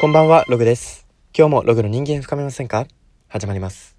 [0.00, 1.08] こんばんは、ログです。
[1.36, 2.86] 今日もログの人間深めませんか？
[3.26, 3.96] 始まります。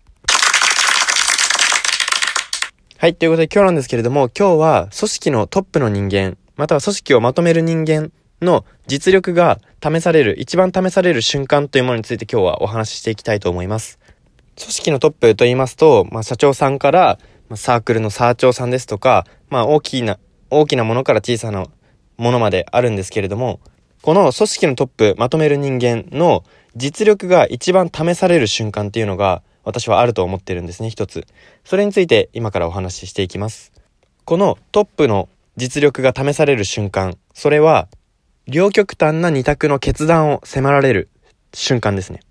[2.98, 14.00] はい、ということで今日なんですけれども、今日は組織のトップの人間、または組織をまとめる人間の実力が試される、一番試される瞬間というものについて今日はお話ししていきたいと思います。
[14.58, 17.20] 組織のトップと言いますと、まあ、社長さんから、
[17.50, 20.18] まあ、サークルのサー長さんですとか、まあ、大きな、
[20.50, 21.66] 大きなものから小さな
[22.16, 23.60] ものまであるんですけれども、
[24.02, 26.46] この組織のトップ、まとめる人間の
[26.76, 31.28] 実力が一番試される瞬間っていうのが私はあると思ってるんですね、一つ。
[31.66, 33.74] それについて今からお話ししていきます。
[34.24, 35.28] このトップの
[35.58, 37.90] 実力が試される瞬間、それは
[38.48, 41.10] 両極端な二択の決断を迫られる
[41.54, 42.22] 瞬間ですね。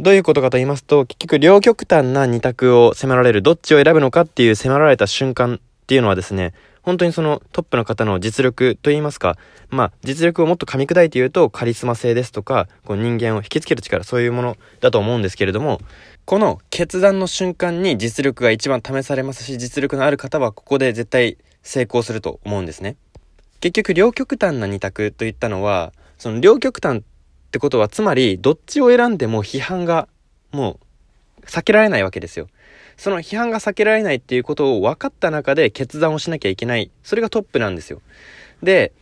[0.00, 6.52] どういうことかと言いますと、結局両極端な二択を迫られる、どっちを選ぶのかっていう迫られた瞬間っていうのはですね、
[6.86, 9.36] 本当にそのトップの方の実力と言いますか、
[9.70, 15.80] まあ実力をもっと噛み砕いて言うとカリスマ性ですとか、こう人間を引きつける力、そういうものだと思うんですけれども、
[16.24, 22.96] この決断の瞬間に実力が一番試されますし、実力のある方はここで絶対成功すると思うんですね。
[23.58, 27.02] 結局両極端な二択といったのは、その両極端っ
[27.50, 30.06] てことはつまりどっちを選んでも批判が
[30.52, 30.85] もう
[31.46, 32.48] 避けられないわけですよ。
[32.96, 36.90] その批判が避けられないっていうことを分かった中で決断をしなきゃいけない。
[37.02, 38.00] それがトップなんですよ。
[38.62, 38.92] で、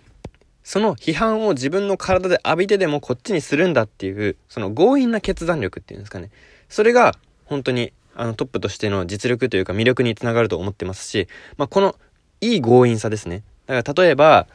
[0.63, 6.31] その批判を自分の体で浴びてでもこっちにするんだっていう、その強引な決断力っていうんですかね。
[6.69, 11.97] それが本当にあのトップとしての実力というか魅力につながると思ってますし、まあ、この
[12.41, 13.43] いい強引さですね。
[13.67, 14.47] だから例えば、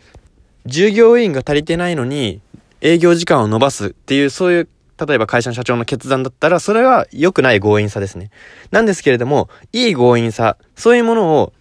[0.65, 2.41] 従業員が足りてないのに
[2.81, 4.69] 営業時間を延ばすっていうそういう
[5.05, 8.31] 例えば会社の社長の決断だったら、それは良くない強引さですね。
[8.71, 11.53] なんですけれども、いい強引さ、そういうものを、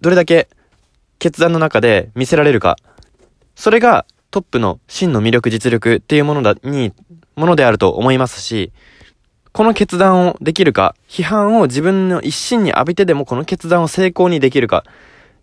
[0.00, 0.48] どれだけ
[1.18, 2.76] 決断の中で見せられるか。
[3.54, 6.92] それがトップの真の魅力実力っていうものだ、に、
[7.34, 8.72] ものであると思いますし、
[9.52, 14.84] この決断をできるか、批判を自分の一心に浴びてでもこの決断を成功にできるか、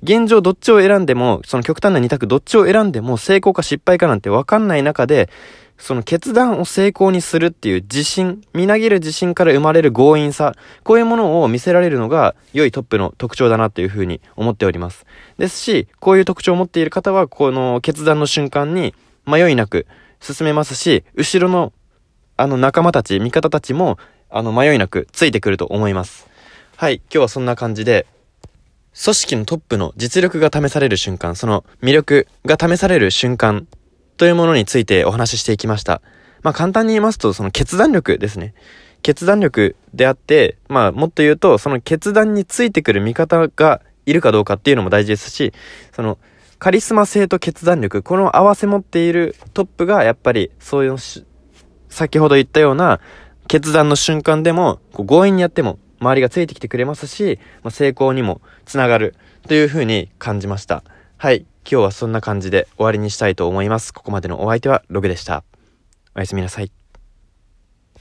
[0.03, 5.29] 現状どっちを選んでも、その極端な二択どっちを選んでも成功か失敗かなんてわかんない中で、
[5.77, 15.05] その決断を成功にするっていう自信、みなぎる自信から生まれる強引さ、こういうものを見せられるのが良いトップの特徴だなっていうふうに思っております。
[15.37, 18.93] ですし、こういう特徴を持っている方は、この決断の瞬間に
[19.25, 19.85] 迷いなく
[20.21, 21.73] 進めますし、後ろの
[22.37, 23.97] あの仲間たち、味方たちも、
[24.29, 26.27] あの迷いなくついてくると思います。
[26.75, 28.05] はい、今日はそんな感じで、
[29.01, 33.67] 組織のトップの実力が試される瞬間、その魅力が試される瞬間
[34.17, 36.01] というものについてお話ししていきました。
[36.41, 38.53] まあ簡単に言いますと、その決断力ですね。
[39.01, 45.53] 決断力であって、まあもっと言うと、その決断についてくる味方がいるかどうかっていうのも大事ですし、
[45.93, 46.17] その
[46.57, 50.95] カリスマ性と決断力、この合わせ持っているトップがやっぱりそういう、
[51.89, 52.99] 先ほど言ったような
[53.47, 59.15] 決断の瞬間でも、こう強引にやっても周りがついてきてくれますし、まあ、成功にもつながる
[59.47, 60.83] というふうに感じました。
[61.17, 61.45] はい。
[61.69, 63.91] 今日はそんな感じで終わりにしたいと思います。
[63.91, 65.43] ここまでのお相手はログでした。
[66.15, 66.84] おやすみなさい。